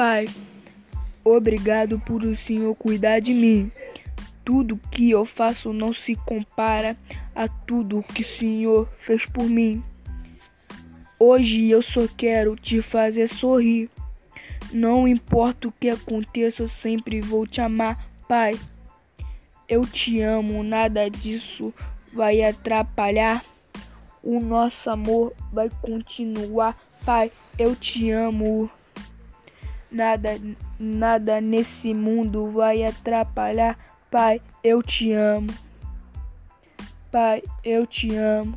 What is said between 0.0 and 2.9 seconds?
Pai, obrigado por o Senhor